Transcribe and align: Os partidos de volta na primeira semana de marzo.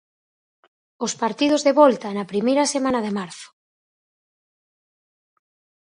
Os 1.05 1.13
partidos 1.23 1.61
de 1.67 1.73
volta 1.81 2.07
na 2.17 2.29
primeira 2.31 2.65
semana 2.73 2.99
de 3.05 3.11
marzo. 3.19 3.49